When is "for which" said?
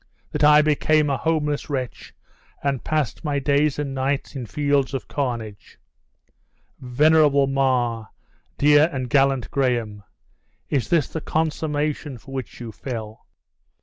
12.17-12.59